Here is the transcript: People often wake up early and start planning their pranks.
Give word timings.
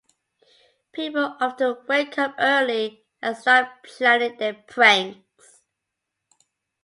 People 0.93 1.35
often 1.39 1.77
wake 1.87 2.17
up 2.17 2.33
early 2.39 3.05
and 3.21 3.37
start 3.37 3.83
planning 3.83 4.35
their 4.37 4.55
pranks. 4.55 5.61